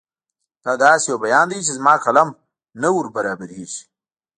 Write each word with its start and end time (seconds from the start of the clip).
دا 0.63 0.73
داسې 0.85 1.05
یو 1.11 1.17
بیان 1.25 1.45
دی 1.51 1.59
چې 1.65 1.71
زما 1.77 1.93
قلم 2.05 2.29
نه 2.81 2.89
وربرابرېږي. 2.97 3.81